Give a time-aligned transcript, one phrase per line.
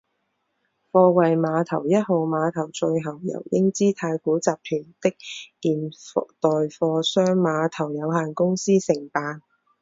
[0.91, 4.61] 货柜码头一号码头最后由英资太古集团
[4.99, 5.15] 的
[5.61, 5.91] 现
[6.39, 9.43] 代货箱码头有限公司承办。